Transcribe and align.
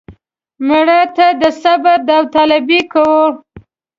مړه 0.67 0.99
ته 1.15 1.27
د 1.41 1.43
صبر 1.61 1.97
داوطلبي 2.07 2.81
کوو 2.93 3.25